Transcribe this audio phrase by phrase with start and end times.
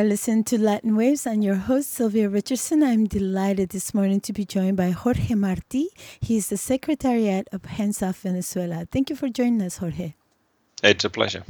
[0.00, 1.26] are listening to Latin Waves.
[1.26, 2.82] I'm your host, Sylvia Richardson.
[2.82, 5.88] I'm delighted this morning to be joined by Jorge Marti.
[6.22, 8.86] He's the Secretariat of Hands Off Venezuela.
[8.90, 10.14] Thank you for joining us, Jorge.
[10.82, 11.44] It's a pleasure.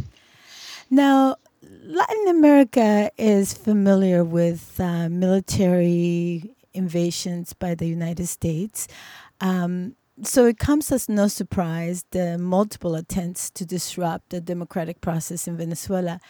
[0.91, 1.37] Now,
[1.85, 8.89] Latin America is familiar with uh, military invasions by the United States.
[9.41, 15.47] Um, so it comes as no surprise the multiple attempts to disrupt the democratic process
[15.49, 16.21] in Venezuela.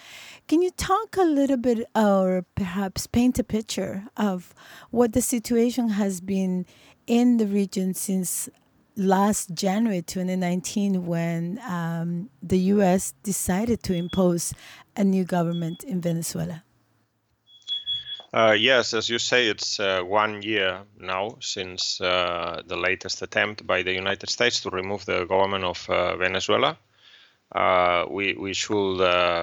[0.49, 4.55] Can you talk a little bit or perhaps paint a picture of
[4.91, 6.67] what the situation has been
[7.07, 8.49] in the region since
[8.97, 13.15] last January 2019 when um, the U.S.
[13.23, 14.53] decided to impose
[14.97, 16.65] a new government in Venezuela?
[18.33, 23.67] Uh, yes, as you say, it's uh, one year now since uh, the latest attempt
[23.67, 26.79] by the United States to remove the government of uh, Venezuela.
[27.51, 29.01] Uh, we we should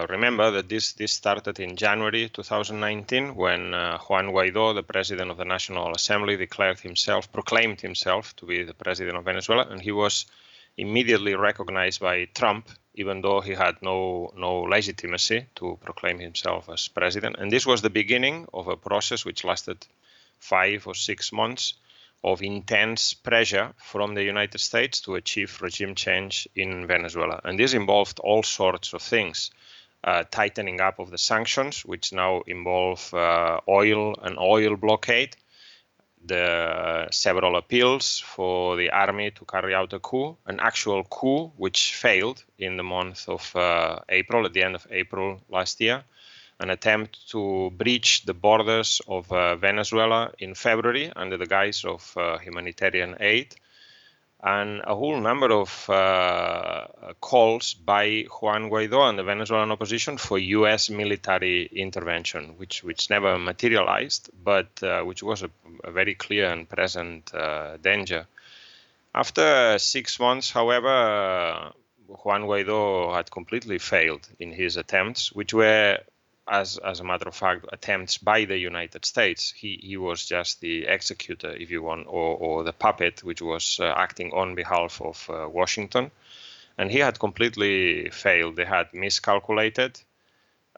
[0.09, 5.43] remember that this this started in January 2019 when Juan Guaido, the president of the
[5.43, 10.25] National Assembly, declared himself, proclaimed himself to be the president of Venezuela, and he was
[10.77, 16.87] immediately recognized by Trump even though he had no no legitimacy to proclaim himself as
[16.87, 17.35] president.
[17.37, 19.85] And this was the beginning of a process which lasted
[20.39, 21.75] five or six months
[22.23, 27.39] of intense pressure from the United States to achieve regime change in Venezuela.
[27.43, 29.51] And this involved all sorts of things.
[30.03, 35.35] Uh, tightening up of the sanctions, which now involve uh, oil and oil blockade,
[36.27, 41.95] the several appeals for the army to carry out a coup, an actual coup which
[41.95, 46.03] failed in the month of uh, April, at the end of April last year,
[46.59, 52.13] an attempt to breach the borders of uh, Venezuela in February under the guise of
[52.17, 53.55] uh, humanitarian aid,
[54.43, 56.85] and a whole number of uh,
[57.19, 60.89] calls by Juan Guaido and the Venezuelan opposition for U.S.
[60.89, 65.49] military intervention, which which never materialized, but uh, which was a,
[65.83, 68.27] a, very clear and present uh, danger.
[69.15, 71.71] After six months, however,
[72.07, 75.97] Juan Guaido had completely failed in his attempts, which were
[76.47, 79.53] as as a matter of fact, attempts by the United States.
[79.55, 83.79] He he was just the executor, if you want, or or the puppet, which was
[83.79, 86.11] uh, acting on behalf of uh, Washington,
[86.77, 88.55] and he had completely failed.
[88.55, 89.99] They had miscalculated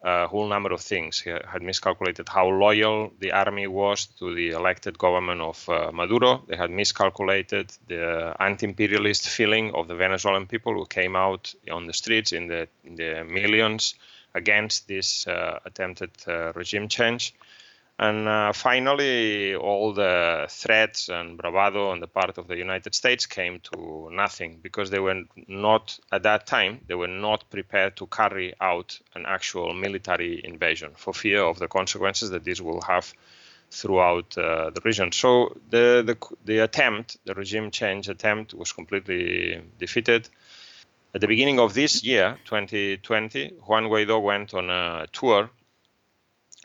[0.02, 1.20] a whole number of things.
[1.20, 6.44] He had miscalculated how loyal the army was to the elected government of uh, Maduro.
[6.48, 11.94] They had miscalculated the anti-imperialist feeling of the Venezuelan people who came out on the
[11.94, 13.96] streets in the in the millions
[14.40, 17.34] against this uh, attempted uh, regime change.
[18.00, 23.26] And uh, finally, all the threats and bravado on the part of the United States
[23.26, 28.08] came to nothing because they were not, at that time, they were not prepared to
[28.08, 33.14] carry out an actual military invasion for fear of the consequences that this will have
[33.70, 35.12] throughout uh, the region.
[35.12, 40.30] So the, the, the attempt, the regime change attempt, was completely defeated.
[41.14, 45.50] At the beginning of this year, 2020, Juan Guaido went on a tour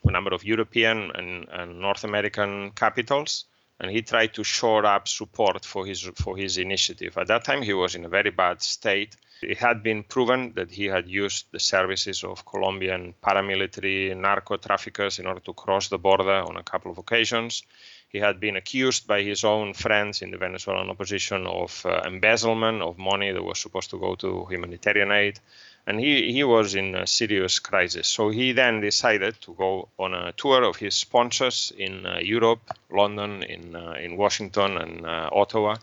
[0.04, 3.46] a number of European and, and, North American capitals,
[3.80, 7.16] and he tried to shore up support for his for his initiative.
[7.16, 9.16] At that time, he was in a very bad state.
[9.42, 15.18] It had been proven that he had used the services of Colombian paramilitary narco traffickers
[15.18, 17.62] in order to cross the border on a couple of occasions.
[18.14, 22.80] He had been accused by his own friends in the Venezuelan opposition of uh, embezzlement
[22.80, 25.40] of money that was supposed to go to humanitarian aid.
[25.84, 28.06] And he, he was in a serious crisis.
[28.06, 32.62] So he then decided to go on a tour of his sponsors in uh, Europe,
[32.88, 35.74] London, in, uh, in Washington, and uh, Ottawa,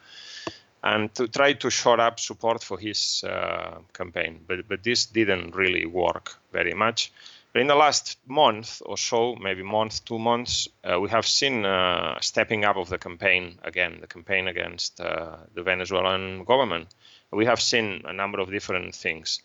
[0.82, 4.40] and to try to shore up support for his uh, campaign.
[4.48, 7.12] But, but this didn't really work very much.
[7.54, 11.66] But in the last month or so, maybe month, two months, uh, we have seen
[11.66, 16.88] uh, stepping up of the campaign again, the campaign against uh, the Venezuelan government.
[17.32, 19.42] We have seen a number of different things.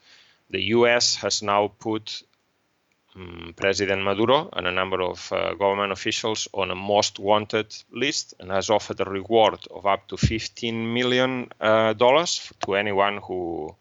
[0.51, 1.17] The U.S.
[1.17, 2.23] has now put
[3.17, 8.35] um, President Maduro and a number of uh, government officials on a most wanted list
[8.39, 13.75] and has offered a reward of up to 15 million uh, dollars to anyone who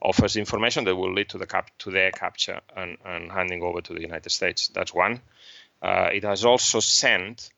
[0.00, 3.80] offers information that will lead to the cap to their capture and, and handing over
[3.80, 4.68] to the United States.
[4.68, 5.20] That's one.
[5.82, 7.50] Uh, it has also sent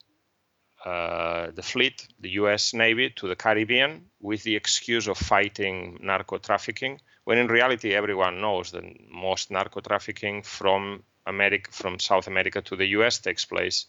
[0.84, 2.72] uh, the fleet, the U.S.
[2.72, 8.40] Navy, to the Caribbean with the excuse of fighting narco trafficking, when in reality everyone
[8.40, 13.18] knows that most narco trafficking from America, from South America to the U.S.
[13.18, 13.86] takes place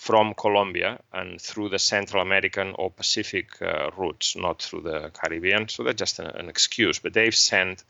[0.00, 5.68] from Colombia and through the Central American or Pacific uh, routes, not through the Caribbean.
[5.68, 6.98] So that's just an, an excuse.
[6.98, 7.84] But they've sent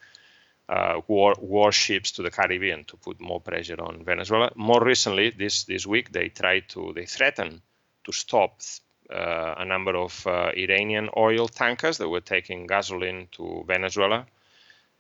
[0.69, 4.51] uh, war, warships to the Caribbean to put more pressure on Venezuela.
[4.57, 7.61] More recently, this this week, they tried to they threatened
[8.03, 8.61] to stop
[9.09, 14.27] uh, a number of uh, Iranian oil tankers that were taking gasoline to Venezuela,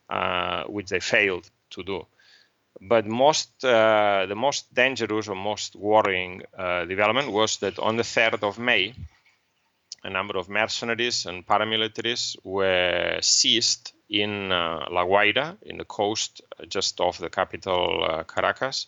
[0.09, 2.07] uh, which they failed to do.
[2.81, 8.03] But most uh, the most dangerous or most worrying uh, development was that on the
[8.03, 8.95] 3rd of May,
[10.03, 16.43] a number of mercenaries and paramilitaries were seized in uh, La Guaira, in the coast
[16.69, 18.87] just off the capital uh, Caracas,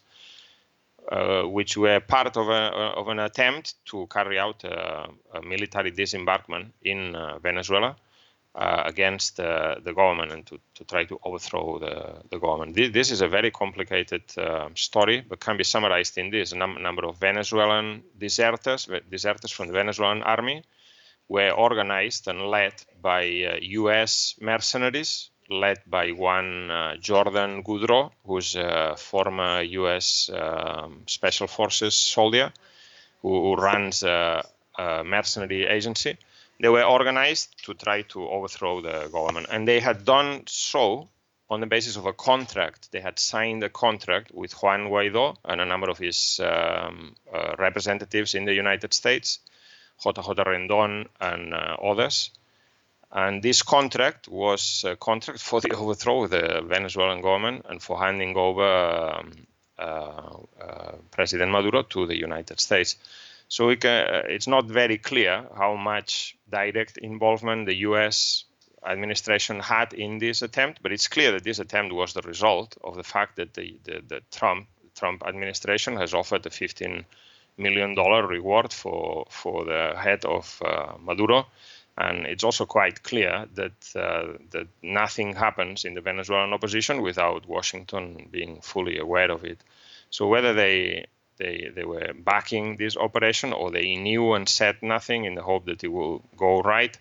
[1.11, 5.93] uh, which were part of, a, of, an attempt to carry out a, a military
[5.93, 7.97] disembarkment in uh, Venezuela.
[8.55, 12.75] Uh, against uh, the government and to, to try to overthrow the, the government.
[12.75, 16.53] This, this is a very complicated uh, story, but can be summarized in this.
[16.53, 20.63] A num- number of Venezuelan deserters, deserters from the Venezuelan army,
[21.29, 23.23] were organized and led by
[23.63, 24.35] U.S.
[24.39, 30.29] Uh, mercenaries, led by one uh, Jordan Goudreau, who's a former U.S.
[30.29, 32.53] Um, Special Forces soldier
[33.23, 34.45] who, who runs a,
[34.79, 36.19] a, mercenary agency.
[36.63, 41.09] They were organized to try to overthrow the government, and they had done so
[41.51, 42.93] on the basis of a contract.
[42.93, 47.57] They had signed a contract with Juan Guaido and a number of his um, uh,
[47.59, 49.41] representatives in the United States
[50.01, 52.31] JJ Rendon and uh, others.
[53.11, 57.99] And this contract was a contract for the overthrow of the Venezuelan government and for
[57.99, 59.33] handing over um,
[59.79, 62.97] uh, uh, President Maduro to the United States.
[63.53, 68.45] So it can, uh, it's not very clear how much direct involvement the U.S.
[68.83, 72.97] administration had in this attempt, but it's clear that this attempt was the result of
[72.97, 77.05] the fact that the, the, the Trump Trump administration has offered a 15
[77.59, 81.47] million dollar reward for for the head of uh, Maduro.
[81.99, 87.47] And it's also quite clear that uh, that nothing happens in the Venezuelan opposition without
[87.47, 89.59] Washington being fully aware of it.
[90.09, 91.05] So whether they
[91.43, 95.67] they, they were backing this operation or they knew and said nothing in the hope
[95.67, 96.97] that it will go right.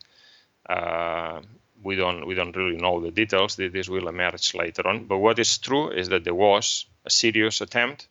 [0.68, 1.42] Uh,
[1.84, 3.56] we don't we don't really know the details.
[3.56, 5.06] This will emerge later on.
[5.06, 8.08] But what is true is that there was a serious attempt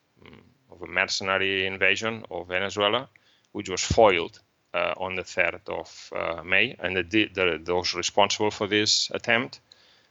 [0.71, 3.09] of a mercenary invasion of Venezuela,
[3.53, 4.41] which was foiled
[4.75, 6.77] uh, on the 3rd of uh, May.
[6.79, 9.61] And the, the, those responsible for this attempt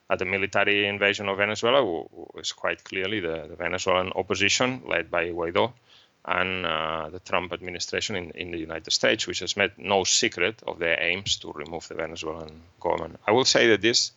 [0.10, 1.84] at the military invasion of Venezuela
[2.34, 5.74] was quite clearly the, the Venezuelan opposition led by Guaido
[6.26, 10.62] and uh, the Trump administration in, in the United States, which has made no secret
[10.68, 13.20] of their aims to remove the Venezuelan government.
[13.26, 14.12] I will say that this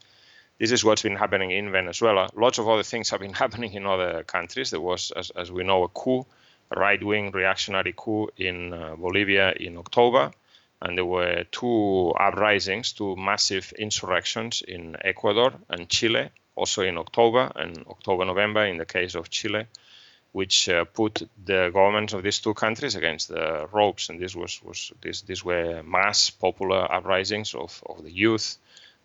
[0.59, 2.29] this is what's been happening in Venezuela.
[2.37, 4.71] Lots of other things have been happening in other countries.
[4.71, 6.27] There was, as, as we know, a coup
[6.73, 10.31] a right wing reactionary coup in uh, Bolivia in October.
[10.81, 17.53] And there were two uprisings, two massive insurrections in Ecuador and Chile, also in October
[17.55, 19.67] and October, November in the case of Chile,
[20.32, 24.08] which uh, put the governments of these two countries against the ropes.
[24.08, 28.56] And this was, was this, these were mass popular uprisings of, of the youth,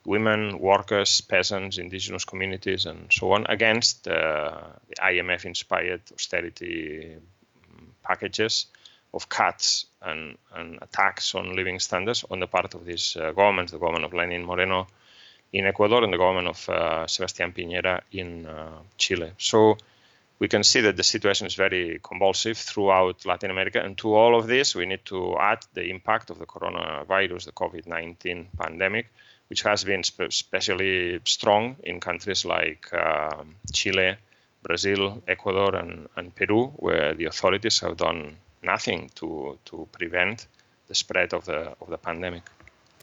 [0.06, 7.18] women, workers, peasants, indigenous communities, and so on against uh, the IMF inspired austerity
[8.04, 8.68] packages
[9.14, 13.72] of cuts and, and attacks on living standards on the part of these uh, governments,
[13.72, 14.88] the government of Lenin Moreno
[15.52, 19.32] in Ecuador and the government of uh, Sebastián Piñera in uh, Chile.
[19.38, 19.78] So
[20.40, 23.82] we can see that the situation is very convulsive throughout Latin America.
[23.82, 27.52] And to all of this, we need to add the impact of the coronavirus, the
[27.52, 29.08] COVID 19 pandemic,
[29.50, 34.18] which has been spe- especially strong in countries like um, Chile,
[34.62, 40.48] Brazil, Ecuador, and, and Peru, where the authorities have done nothing to, to prevent
[40.88, 42.44] the spread of the, of the pandemic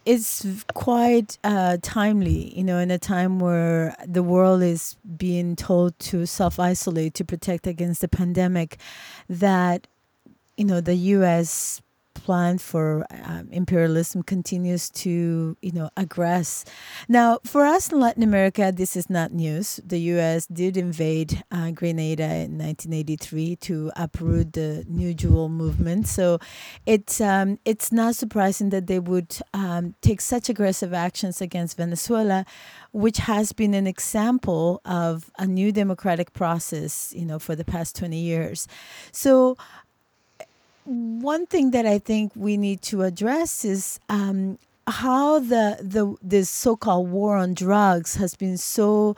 [0.06, 5.98] it's quite uh, timely, you know, in a time where the world is being told
[5.98, 8.78] to self isolate to protect against the pandemic,
[9.28, 9.86] that,
[10.56, 11.80] you know, the U.S
[12.14, 16.64] plan for um, imperialism continues to, you know, aggress.
[17.08, 19.80] Now, for us in Latin America, this is not news.
[19.84, 20.46] The U.S.
[20.46, 26.06] did invade uh, Grenada in 1983 to uproot the New Jewel movement.
[26.06, 26.38] So,
[26.86, 32.46] it's um, it's not surprising that they would um, take such aggressive actions against Venezuela,
[32.92, 37.96] which has been an example of a new democratic process, you know, for the past
[37.96, 38.68] 20 years.
[39.12, 39.56] So
[40.84, 46.50] one thing that I think we need to address is um, how the the this
[46.50, 49.16] so-called war on drugs has been so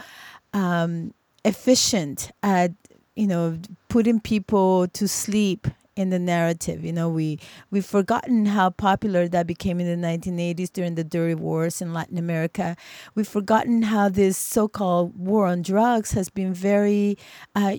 [0.53, 1.13] um,
[1.45, 2.73] efficient at
[3.15, 3.59] you know
[3.89, 6.85] putting people to sleep in the narrative.
[6.85, 11.35] You know, we we've forgotten how popular that became in the 1980s during the dirty
[11.35, 12.77] wars in Latin America.
[13.15, 17.19] We've forgotten how this so-called war on drugs has been very
[17.57, 17.77] uh,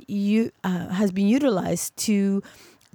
[0.64, 2.42] uh, has been utilized to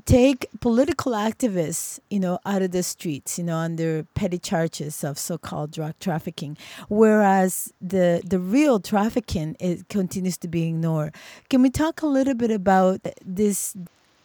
[0.04, 5.18] take political activists, you know, out of the streets, you know, under petty charges of
[5.18, 6.56] so-called drug trafficking,
[6.88, 11.14] whereas the the real trafficking it continues to be ignored.
[11.50, 13.76] Can we talk a little bit about this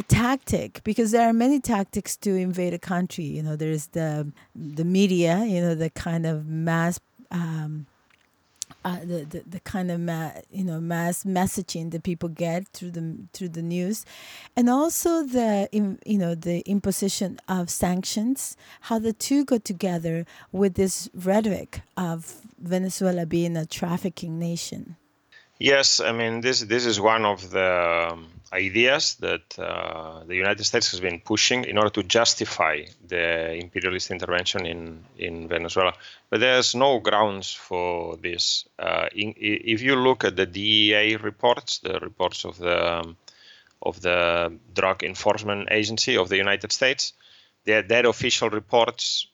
[0.07, 0.81] tactic?
[0.83, 3.25] Because there are many tactics to invade a country.
[3.25, 6.99] You know there's the the media you know the kind of mass
[7.31, 7.87] um,
[8.87, 12.91] uh, the, the the kind of ma- you know mass messaging that people get through
[12.91, 14.05] the through the news,
[14.55, 18.55] and also the you know the imposition of sanctions.
[18.81, 24.95] How the two go together with this rhetoric of Venezuela being a trafficking nation.
[25.59, 30.63] Yes, I mean this this is one of the um, ideas that uh, the United
[30.63, 35.93] States has been pushing in order to justify the imperialist intervention in in Venezuela.
[36.29, 38.65] But there's no grounds for this.
[38.77, 43.17] Uh, in, if you look at the DEA reports, the reports of the um,
[43.81, 47.13] of the Drug Enforcement Agency of the United States,
[47.65, 49.27] their, their official reports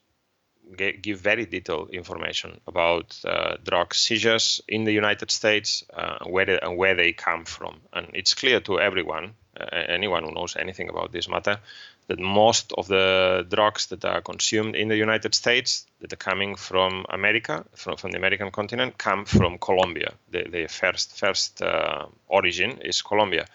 [0.75, 6.59] give very detailed information about uh, drug seizures in the United States, uh, where they,
[6.59, 7.81] and where they come from.
[7.91, 11.59] And it's clear to everyone, uh, anyone who knows anything about this matter,
[12.07, 16.55] that most of the drugs that are consumed in the United States that are coming
[16.55, 20.13] from America, from, from the American continent, come from Colombia.
[20.31, 23.45] The, the first first uh, origin is Colombia.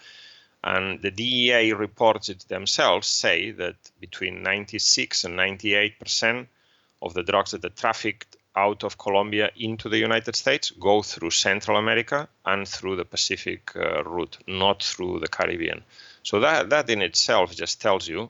[0.63, 6.49] And the DEA reports it themselves say that between 96 and 98 percent
[7.01, 11.31] of the drugs that are trafficked out of Colombia into the United States go through
[11.31, 15.83] Central America and through the Pacific uh, route, not through the Caribbean.
[16.23, 18.29] So that that in itself just tells you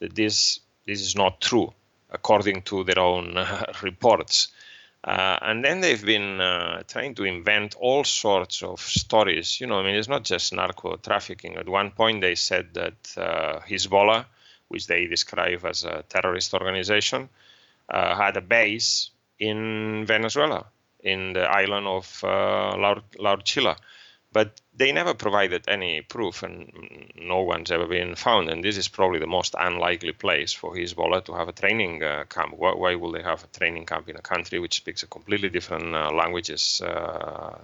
[0.00, 1.72] that this this is not true,
[2.10, 4.48] according to their own uh, reports.
[5.04, 9.60] Uh, and then they've been uh, trying to invent all sorts of stories.
[9.60, 11.56] You know, I mean, it's not just narco trafficking.
[11.56, 14.24] At one point, they said that uh, Hezbollah,
[14.66, 17.28] which they describe as a terrorist organization,
[17.90, 20.66] had a base in Venezuela,
[21.00, 23.02] in the island of uh, Laur-
[24.30, 28.50] But they never provided any proof, and no one's ever been found.
[28.50, 32.24] And this is probably the most unlikely place for Hezbollah to have a training uh,
[32.28, 32.54] camp.
[32.56, 35.48] Why, why would they have a training camp in a country which speaks a completely
[35.48, 37.58] different uh, languages, uh,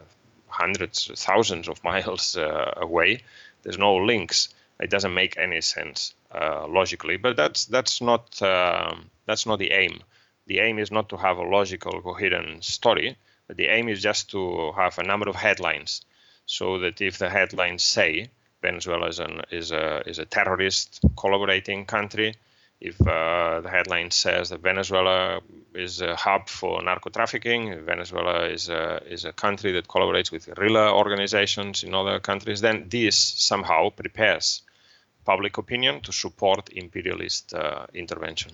[0.49, 3.23] hundreds, thousands of miles uh, away?
[3.62, 4.49] There's no links.
[4.81, 7.16] It doesn't make any sense uh, logically.
[7.16, 10.02] But that's that's not um, that's not the aim
[10.47, 14.31] the aim is not to have a logical, coherent story, but the aim is just
[14.31, 16.03] to have a number of headlines
[16.47, 18.29] so that if the headlines say
[18.63, 22.35] Venezuela is, an, is, a, is a terrorist collaborating country,
[22.81, 25.41] if uh, the headline says that Venezuela
[25.75, 30.47] is a hub for narco trafficking, Venezuela is a, is a country that collaborates with
[30.47, 34.63] guerrilla organizations in other countries, then this somehow prepares
[35.25, 38.53] public opinion to support imperialist uh, intervention.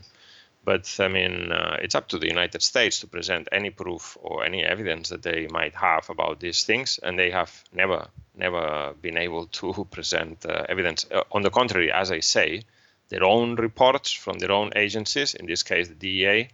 [0.63, 4.45] But I mean, uh, it's up to the United States to present any proof or
[4.45, 9.17] any evidence that they might have about these things, and they have never, never been
[9.17, 11.07] able to present uh, evidence.
[11.11, 12.63] Uh, on the contrary, as I say,
[13.09, 16.49] their own reports from their own agencies, in this case the DEA,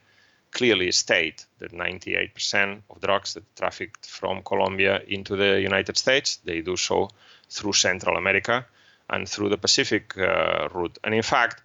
[0.52, 6.62] clearly state that 98% of drugs that trafficked from Colombia into the United States, they
[6.62, 7.10] do so
[7.50, 8.64] through Central America
[9.10, 10.98] and through the Pacific uh, route.
[11.04, 11.62] And in fact,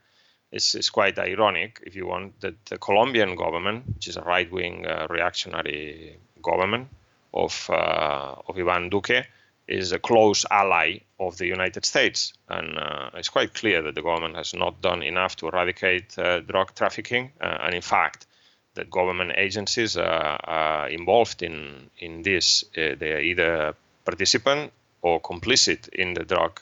[0.51, 4.85] it's, it's quite ironic, if you want, that the Colombian government, which is a right-wing
[4.85, 6.89] uh, reactionary government
[7.33, 9.25] of uh, of Ivan Duque,
[9.67, 14.01] is a close ally of the United States, and uh, it's quite clear that the
[14.01, 18.25] government has not done enough to eradicate uh, drug trafficking, uh, and in fact,
[18.73, 22.65] that government agencies are involved in in this.
[22.75, 26.61] Uh, they are either participant or complicit in the drug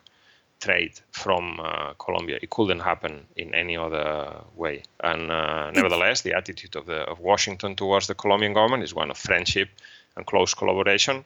[0.60, 2.40] trade from uh, Colombia.
[2.42, 4.84] It couldn't happen in any other way.
[5.02, 9.10] And uh, nevertheless, the attitude of the of Washington towards the Colombian government is one
[9.12, 9.70] of friendship
[10.16, 11.24] and close collaboration,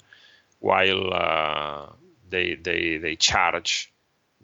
[0.60, 1.86] while uh,
[2.30, 3.92] they they they charge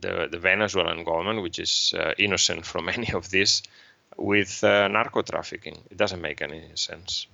[0.02, 3.62] the the Venezuelan government, which is uh, innocent from any of this,
[4.18, 5.78] with uh, narco trafficking.
[5.92, 7.28] It doesn't make any sense.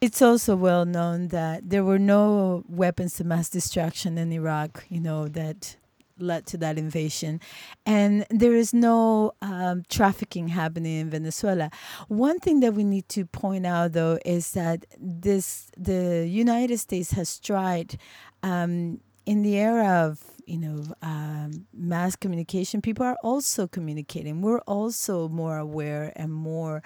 [0.00, 4.86] It's also well known that there were no weapons of mass destruction in Iraq.
[4.88, 5.74] You know that
[6.20, 7.40] led to that invasion,
[7.86, 11.70] and there is no um, trafficking happening in Venezuela.
[12.08, 17.12] One thing that we need to point out, though, is that this the United States
[17.12, 17.98] has tried
[18.42, 24.40] um, in the era of you know um, mass communication people are also communicating.
[24.40, 26.82] We're also more aware and more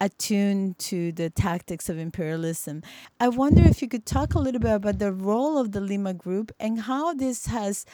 [0.00, 2.82] attuned to the tactics of imperialism.
[3.20, 6.14] I wonder if you could talk a little bit about the role of the lima
[6.14, 7.86] group and how this has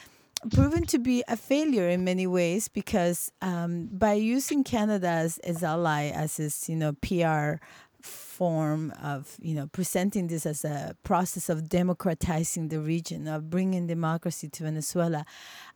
[0.50, 5.62] proven to be a failure in many ways because um, by using canada as, as
[5.62, 7.62] ally as its you know pr
[8.02, 13.86] form of you know presenting this as a process of democratizing the region of bringing
[13.86, 15.24] democracy to Venezuela.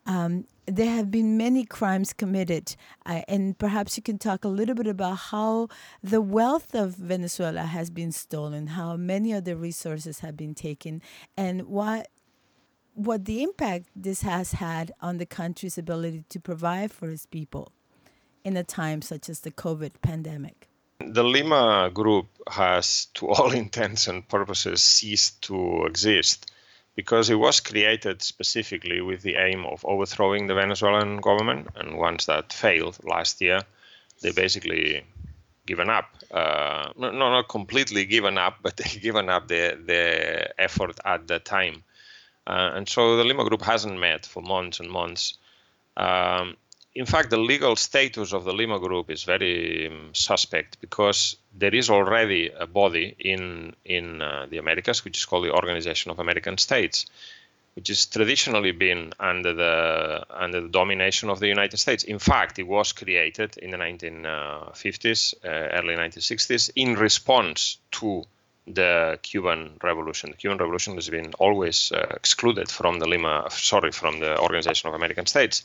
[0.06, 4.74] Um, there have been many crimes committed, uh, and perhaps you can talk a little
[4.74, 5.68] bit about how
[6.02, 11.02] the wealth of Venezuela has been stolen, how many of the resources have been taken,
[11.36, 12.08] and what
[12.94, 17.72] what the impact this has had on the country's ability to provide for its people
[18.44, 20.68] in a time such as the COVID pandemic.
[21.00, 26.50] The Lima group has, to all intents and purposes, ceased to exist
[26.94, 31.68] because it was created specifically with the aim of overthrowing the Venezuelan government.
[31.74, 33.62] And once that failed last year,
[34.22, 35.04] they basically
[35.66, 36.10] given up.
[36.30, 41.38] Uh, no, not completely given up, but they given up the the effort at the
[41.38, 41.82] time.
[42.46, 45.38] Uh, and so the Lima Group hasn't met for months and months.
[45.96, 46.56] Um,
[46.94, 51.74] in fact, the legal status of the Lima Group is very um, suspect because there
[51.74, 56.20] is already a body in in uh, the Americas, which is called the Organization of
[56.20, 57.06] American States,
[57.74, 62.04] which has traditionally been under the under the domination of the United States.
[62.04, 68.24] In fact, it was created in the 1950s, uh, early 1960s, in response to
[68.66, 70.30] the Cuban Revolution.
[70.30, 74.88] The Cuban Revolution has been always uh, excluded from the Lima, sorry, from the Organization
[74.88, 75.64] of American States.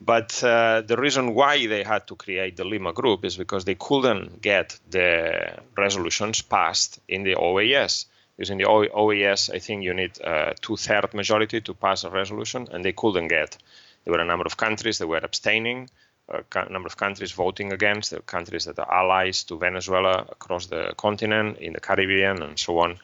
[0.00, 3.74] But uh, the reason why they had to create the Lima group is because they
[3.74, 8.06] couldn't get the resolutions passed in the OAS.
[8.36, 12.68] Because in the OAS, I think you need a two-third majority to pass a resolution,
[12.70, 13.58] and they couldn't get.
[14.04, 15.90] There were a number of countries that were abstaining,
[16.30, 20.94] a number of countries voting against, the countries that are allies to Venezuela across the
[20.96, 22.98] continent, in the Caribbean, and so on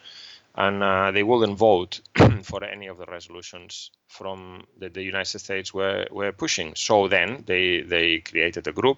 [0.57, 2.01] and uh, they wouldn't vote
[2.43, 6.73] for any of the resolutions from that the United States were, were pushing.
[6.75, 8.97] So then they they created a group.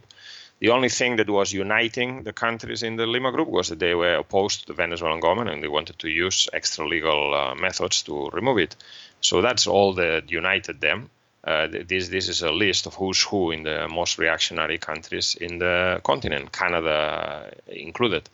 [0.59, 3.93] The only thing that was uniting the countries in the Lima group was that they
[3.93, 8.03] were opposed to the Venezuelan government and they wanted to use extra legal uh, methods
[8.03, 8.75] to remove it.
[9.21, 11.09] So that's all that united them.
[11.43, 15.59] Uh, this this is a list of who's who in the most reactionary countries in
[15.59, 18.29] the continent, Canada included.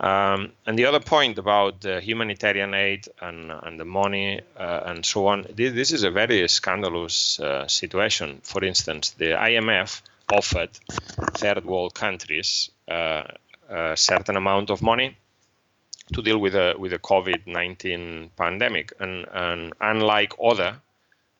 [0.00, 5.06] Um, and the other point about the humanitarian aid and, and the money uh, and
[5.06, 8.40] so on, this, this, is a very scandalous uh, situation.
[8.42, 10.02] For instance, the IMF
[10.32, 10.70] offered
[11.34, 13.22] third world countries uh,
[13.68, 15.16] a certain amount of money
[16.14, 20.80] to deal with a with a COVID-19 pandemic, and, and unlike other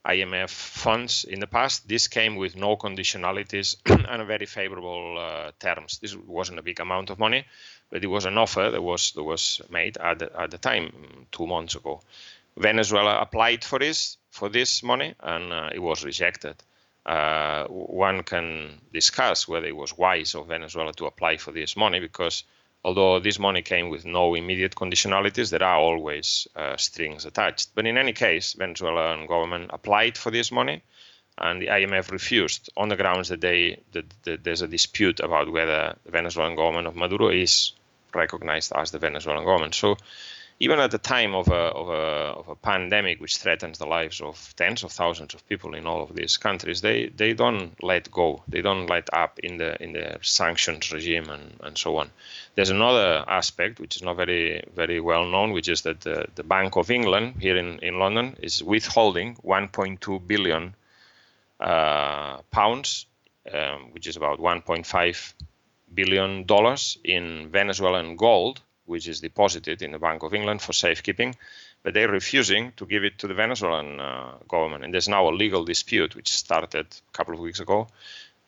[0.06, 3.76] IMF funds in the past, this came with no conditionalities
[4.08, 5.98] and very favorable uh, terms.
[5.98, 7.44] This wasn't a big amount of money,
[7.90, 11.26] but it was an offer that was that was made at the, at the time
[11.30, 12.02] two months ago.
[12.56, 16.56] Venezuela applied for this for this money and uh, it was rejected.
[17.06, 22.00] Uh, one can discuss whether it was wise of Venezuela to apply for this money
[22.00, 22.44] because
[22.84, 27.70] although this money came with no immediate conditionalities, there are always uh, strings attached.
[27.74, 30.82] But in any case, Venezuelan government applied for this money,
[31.38, 35.50] and the IMF refused on the grounds that they that, that there's a dispute about
[35.50, 37.72] whether the Venezuelan government of Maduro is
[38.14, 39.74] recognized as the Venezuelan government.
[39.74, 39.96] So
[40.60, 44.20] even at the time of a, of a, of a pandemic which threatens the lives
[44.20, 48.10] of tens of thousands of people in all of these countries, they, they don't let
[48.10, 48.42] go.
[48.48, 52.10] They don't let up in the in the sanctions regime and, and so on.
[52.54, 56.44] There's another aspect which is not very very well known, which is that the, the
[56.44, 60.74] Bank of England here in, in London is withholding 1.2 billion
[61.60, 63.06] uh, pounds,
[63.52, 65.34] um, which is about 1.5
[65.94, 71.34] billion dollars in Venezuelan gold, which is deposited in the Bank of England for safekeeping,
[71.82, 74.84] but they're refusing to give it to the Venezuelan uh, government.
[74.84, 77.88] And there's now a legal dispute which started a couple of weeks ago.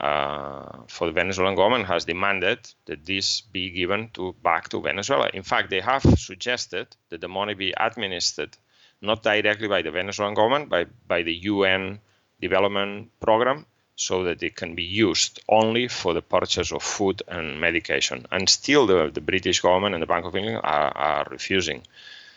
[0.01, 5.31] Uh, for the Venezuelan government has demanded that this be given to back to Venezuela.
[5.33, 8.57] In fact, they have suggested that the money be administered
[9.01, 12.01] not directly by the Venezuelan government, but by the UN
[12.41, 17.61] development program, so that it can be used only for the purchase of food and
[17.61, 18.27] medication.
[18.31, 21.83] And still, the, the British government and the Bank of England are, are refusing.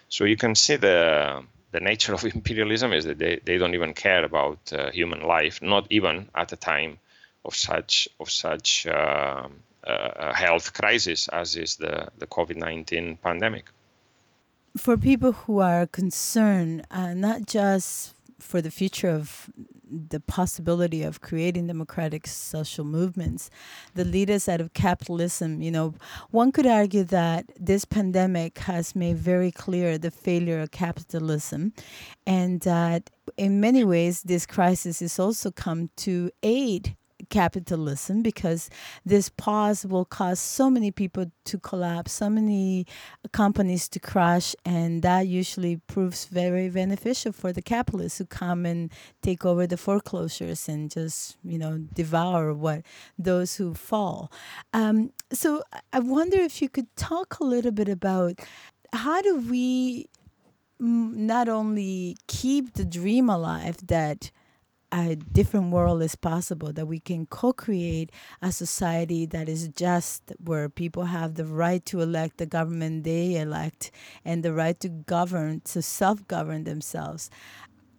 [0.10, 3.94] So you can see the the nature of imperialism is that they, they don't even
[3.94, 6.98] care about uh, human life, not even at a time
[7.44, 9.48] of such of such uh,
[9.86, 13.66] uh, health crisis as is the, the COVID-19 pandemic.
[14.78, 19.50] For people who are concerned, uh, not just for the future of
[20.10, 23.50] the possibility of creating democratic social movements,
[23.96, 25.94] the leaders out of capitalism, you know,
[26.32, 31.74] one could argue that this pandemic has made very clear the failure of capitalism
[32.26, 36.96] and that in many ways this crisis has also come to aid
[37.30, 38.70] capitalism because
[39.06, 42.86] this pause will cause so many people to collapse, so many
[43.32, 48.92] companies to crash, and that usually proves very beneficial for the capitalists who come and
[49.22, 52.84] take over the foreclosures and just you know devour what
[53.18, 54.32] those who fall.
[54.74, 58.40] Um, so I wonder if you could talk a little bit about
[58.94, 60.08] how do we
[60.80, 64.32] not only keep the dream alive that
[64.92, 70.34] a different world is possible, that we can co create a society that is just,
[70.44, 73.92] where people have the right to elect the government they elect
[74.24, 77.30] and the right to govern, to self govern themselves.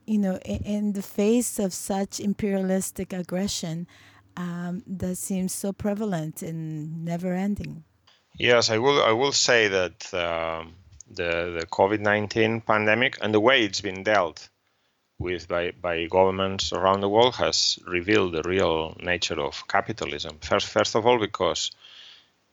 [0.06, 3.86] You know, in, the face of such imperialistic aggression
[4.38, 7.84] um, that seems so prevalent and never ending.
[8.38, 9.02] Yes, I will.
[9.02, 10.76] I will say that um,
[11.10, 14.48] the the COVID nineteen pandemic and the way it's been dealt
[15.18, 20.38] with by, by governments around the world has revealed the real nature of capitalism.
[20.40, 21.72] First, first of all, because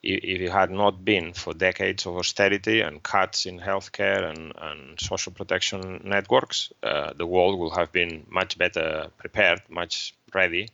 [0.01, 4.99] if it had not been for decades of austerity and cuts in healthcare and, and
[4.99, 10.69] social protection networks, uh, the world would have been much better prepared, much ready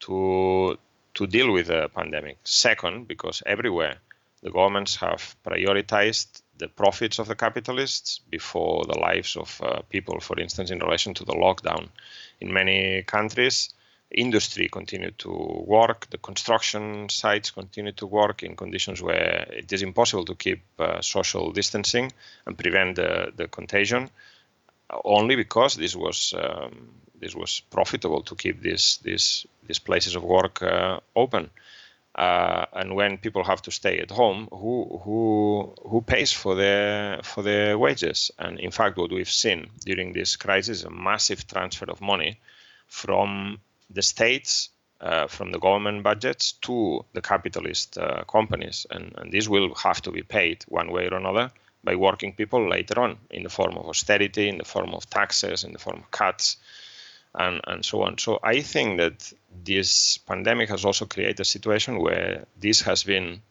[0.00, 0.78] to
[1.14, 2.38] to deal with the pandemic.
[2.42, 3.96] Second, because everywhere
[4.42, 10.20] the governments have prioritized the profits of the capitalists before the lives of uh, people,
[10.20, 11.88] for instance, in relation to the lockdown.
[12.40, 13.74] In many countries,
[14.10, 19.82] industry continued to work, the construction sites continued to work in conditions where it is
[19.82, 22.12] impossible to keep uh, social distancing
[22.46, 24.08] and prevent the, the contagion,
[25.04, 26.90] only because this was um,
[27.20, 31.50] this was profitable to keep these these these places of work uh, open.
[32.14, 37.20] Uh, and when people have to stay at home, who who who pays for their
[37.22, 38.30] for their wages?
[38.38, 42.38] And in fact, what we've seen during this crisis is a massive transfer of money
[42.86, 43.58] from
[43.90, 44.68] the states,
[45.00, 50.00] uh, from the government budgets to the capitalist uh, companies, and, and this will have
[50.02, 51.50] to be paid one way or another
[51.82, 55.64] by working people later on in the form of austerity, in the form of taxes,
[55.64, 56.58] in the form of cuts
[57.34, 58.18] and, and so on.
[58.18, 59.32] So I think that
[59.64, 63.42] this pandemic has also created a situation where this has been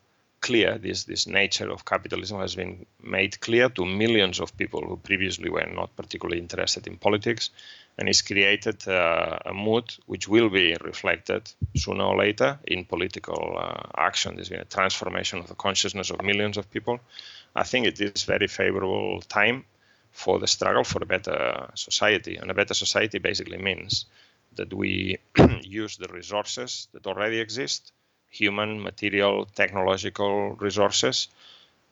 [0.44, 4.98] clear, this, this nature of capitalism has been made clear to millions of people who
[4.98, 7.50] previously were not particularly interested in politics.
[7.98, 13.56] And it's created uh, a mood which will be reflected sooner or later in political
[13.58, 14.36] uh, action.
[14.36, 17.00] There's been a transformation of the consciousness of millions of people.
[17.56, 19.64] I think it is very favorable time
[20.14, 22.38] for the struggle for a better society.
[22.38, 24.06] And a better society basically means
[24.56, 25.18] that we
[25.64, 27.92] use the resources that already exist
[28.30, 31.28] human, material, technological resources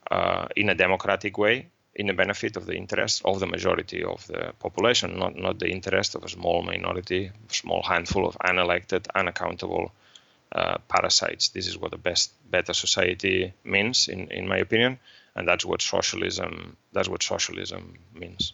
[0.10, 4.25] uh, in a democratic way in the benefit of the interest of the majority of
[4.27, 9.91] the population, not, not the interest of a small minority, small handful of unelected, unaccountable
[10.53, 11.49] uh, parasites.
[11.49, 14.99] This is what a best, better society means, in, in my opinion
[15.36, 18.54] and that's what socialism that's what socialism means.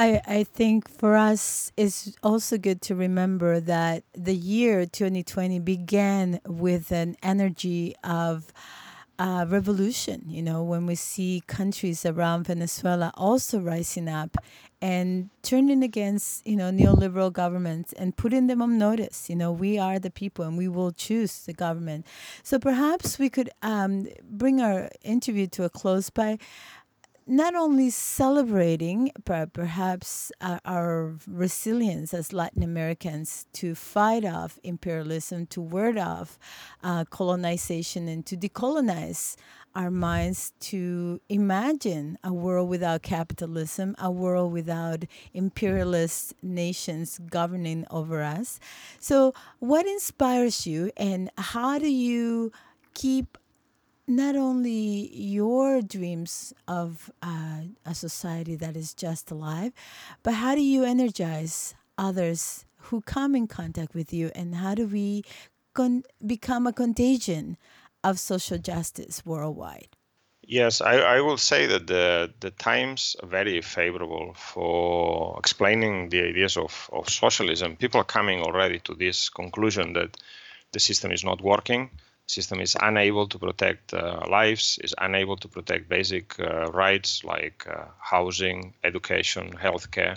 [0.00, 6.40] I, I think for us it's also good to remember that the year 2020 began
[6.46, 8.52] with an energy of
[9.18, 10.24] uh, revolution.
[10.26, 14.36] You know, when we see countries around Venezuela also rising up
[14.80, 19.28] and turning against, you know, neoliberal governments and putting them on notice.
[19.28, 22.06] You know, we are the people and we will choose the government.
[22.44, 26.38] So perhaps we could um, bring our interview to a close by
[27.28, 29.12] not only celebrating
[29.52, 36.38] perhaps uh, our resilience as Latin Americans to fight off imperialism, to ward off
[36.82, 39.36] uh, colonization, and to decolonize
[39.74, 48.22] our minds to imagine a world without capitalism, a world without imperialist nations governing over
[48.22, 48.58] us.
[48.98, 52.52] So, what inspires you, and how do you
[52.94, 53.36] keep
[54.08, 59.72] not only your dreams of uh, a society that is just alive,
[60.22, 64.86] but how do you energize others who come in contact with you, and how do
[64.86, 65.24] we
[65.74, 67.56] con- become a contagion
[68.02, 69.88] of social justice worldwide?
[70.42, 76.22] Yes, I, I will say that the, the times are very favorable for explaining the
[76.22, 77.76] ideas of, of socialism.
[77.76, 80.16] People are coming already to this conclusion that
[80.72, 81.90] the system is not working,
[82.28, 87.66] system is unable to protect uh, lives, is unable to protect basic uh, rights like
[87.68, 90.16] uh, housing, education, healthcare.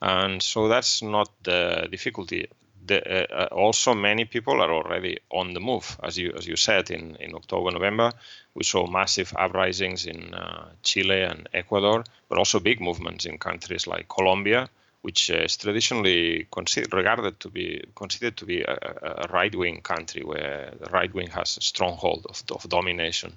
[0.00, 2.48] And so that's not the difficulty
[2.86, 5.98] the, uh, uh, also many people are already on the move.
[6.02, 8.12] As you as you said in in October November,
[8.54, 13.86] we saw massive uprisings in uh, Chile and Ecuador, but also big movements in countries
[13.86, 14.68] like Colombia,
[15.02, 20.22] which is traditionally considered regarded to be considered to be a, a right wing country
[20.22, 23.36] where the right wing has a stronghold of, of domination.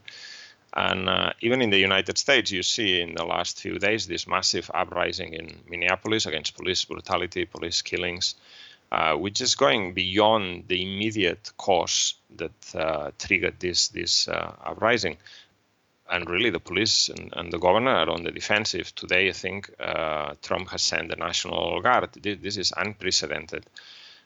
[0.76, 4.28] And uh, even in the United States, you see in the last few days this
[4.28, 8.36] massive uprising in Minneapolis against police brutality, police killings
[8.94, 15.18] uh, which is going beyond the immediate cause that uh, triggered this this uh, uprising.
[16.10, 18.94] And really, the police and, and, the governor are on the defensive.
[18.94, 22.10] Today, I think uh, Trump has sent the National Guard.
[22.22, 23.66] This, this is unprecedented.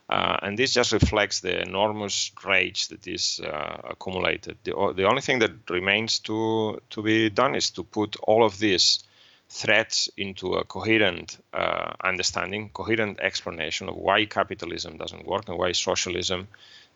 [0.10, 4.58] Uh, and this just reflects the enormous rage that is uh, accumulated.
[4.64, 8.58] The, the only thing that remains to, to be done is to put all of
[8.58, 9.04] these
[9.50, 15.74] threats into a coherent uh, understanding, coherent explanation of why capitalism doesn't work and why
[15.74, 16.48] socialism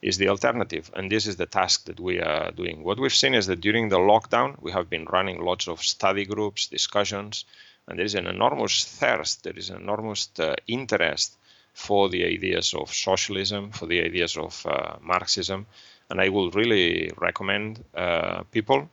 [0.02, 0.92] is the alternative.
[0.96, 2.84] And this is the task that we are doing.
[2.84, 6.26] What we've seen is that during the lockdown, we have been running lots of study
[6.26, 7.46] groups, discussions,
[7.88, 11.38] and there is an enormous thirst, there is an enormous uh, interest
[11.74, 15.66] for the ideas of socialism, for the ideas of uh, Marxism.
[16.10, 18.90] And I would really recommend uh, people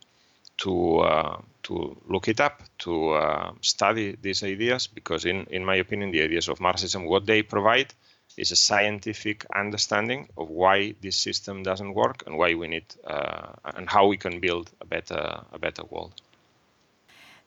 [0.59, 5.77] to uh, to look it up, to uh, study these ideas, because in, in my
[5.77, 7.93] opinion, the ideas of Marxism, what they provide
[8.39, 13.53] is a scientific understanding of why this system doesn't work and why we need uh,
[13.77, 16.15] and how we can build a better a better world.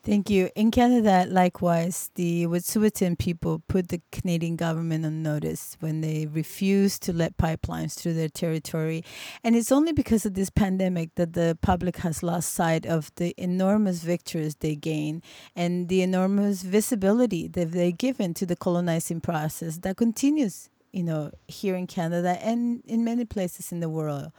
[0.04, 0.49] Thank you.
[0.56, 7.04] In Canada, likewise, the Wet'suwet'en people put the Canadian government on notice when they refused
[7.04, 9.04] to let pipelines through their territory.
[9.43, 13.36] And it's only because of this pandemic that the public has lost sight of the
[13.38, 15.21] enormous victories they gain
[15.56, 21.32] and the enormous visibility that they've given to the colonizing process that continues you know,
[21.47, 24.32] here in Canada and in many places in the world.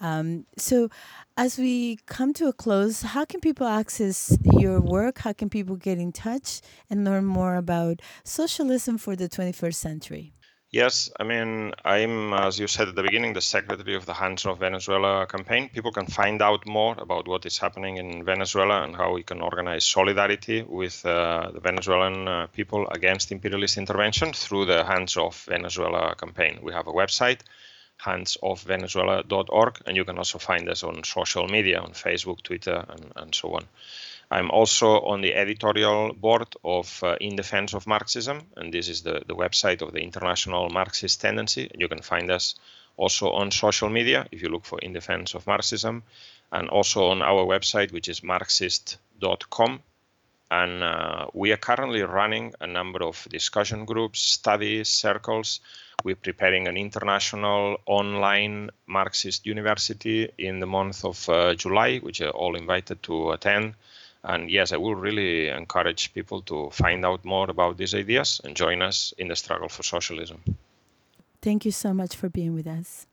[0.00, 0.90] Um, so,
[1.36, 5.18] as we come to a close, how can people access your work?
[5.18, 10.32] How can people get in touch and learn more about socialism for the 21st century?
[10.76, 14.44] Yes, I mean, I'm, as you said at the beginning, the secretary of the Hands
[14.44, 15.70] Off Venezuela campaign.
[15.70, 19.40] People can find out more about what is happening in Venezuela and how we can
[19.40, 25.46] organize solidarity with uh, the Venezuelan uh, people against imperialist intervention through the Hands Off
[25.46, 26.58] Venezuela campaign.
[26.60, 27.40] We have a website,
[28.02, 33.34] handsoffvenezuela.org, and you can also find us on social media, on Facebook, Twitter, and, and
[33.34, 33.64] so on.
[34.30, 39.02] I'm also on the editorial board of uh, In Defense of Marxism, and this is
[39.02, 41.70] the, the website of the International Marxist Tendency.
[41.78, 42.56] You can find us
[42.96, 46.02] also on social media if you look for In Defense of Marxism,
[46.50, 49.80] and also on our website, which is marxist.com.
[50.50, 55.60] And uh, we are currently running a number of discussion groups, studies, circles.
[56.04, 62.30] We're preparing an international online Marxist university in the month of uh, July, which are
[62.30, 63.74] all invited to attend.
[64.26, 68.56] And yes, I will really encourage people to find out more about these ideas and
[68.56, 70.42] join us in the struggle for socialism.
[71.40, 73.06] Thank you so much for being with us.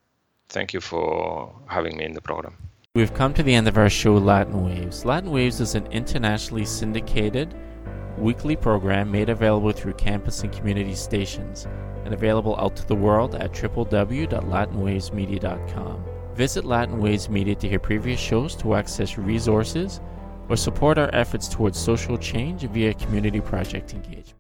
[0.50, 2.58] Thank you for having me in the program.
[2.96, 5.06] We've come to the end of our show, Latin Waves.
[5.06, 7.54] Latin Waves is an internationally syndicated
[8.18, 11.68] weekly program made available through campus and community stations
[12.06, 16.06] and available out to the world at www.latinwavesmedia.com.
[16.36, 20.02] Visit Latin Waves Media to hear previous shows, to access resources,
[20.50, 24.24] or support our efforts towards social change via community project engagement.